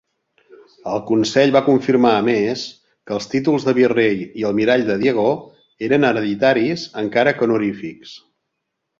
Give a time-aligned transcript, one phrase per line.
[0.91, 2.63] El consell va confirmar a més
[3.09, 5.25] que els títols de virrei i almirall de Diego
[5.89, 8.15] eren hereditaris, encara que honorífics.